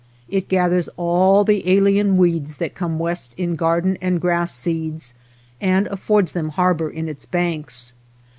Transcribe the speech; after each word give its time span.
It 0.27 0.47
gathers 0.49 0.89
all 0.97 1.43
the 1.43 1.69
alien 1.77 2.17
weeds 2.17 2.57
that 2.57 2.73
come 2.73 2.97
west 2.97 3.35
in 3.37 3.53
garden 3.55 3.99
and 4.01 4.19
grass 4.19 4.51
seeds 4.51 5.13
and 5.61 5.85
affords 5.89 6.31
them 6.31 6.49
harbor 6.49 6.89
in 6.89 7.07
its 7.07 7.27
banks. 7.27 7.93